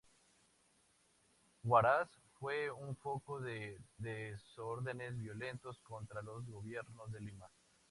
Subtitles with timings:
[1.63, 2.09] Huaraz
[2.39, 7.47] fue un foco de desórdenes violentos contra los gobiernos de Lima.